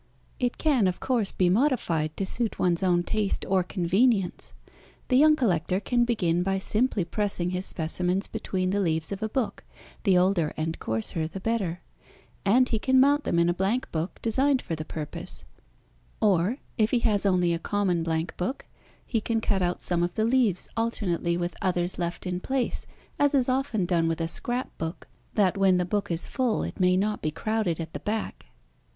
[0.39, 4.51] It can, of course, be modified to suit one's own taste or convenience.
[5.09, 9.29] The young collector can begin by simply pressing his specimens between the leaves of a
[9.29, 9.63] book,
[10.01, 11.81] the older and coarser the better;
[12.43, 15.45] and he can mount them in a blank book designed for the purpose,
[16.19, 18.65] or if he has only a common blank book,
[19.05, 22.87] he can cut out some of the leaves, alternately with others left in place,
[23.19, 26.79] as is often done with a scrap book, that when the book is full it
[26.79, 28.47] may not be crowded at the back.